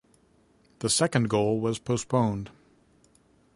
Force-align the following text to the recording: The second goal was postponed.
The 0.79 0.89
second 0.89 1.29
goal 1.29 1.59
was 1.59 1.77
postponed. 1.77 2.49